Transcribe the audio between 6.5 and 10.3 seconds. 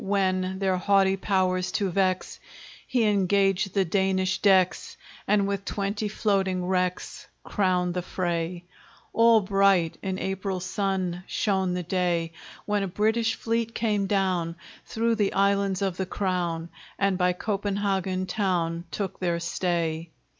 wrecks Crowned the fray! All bright, in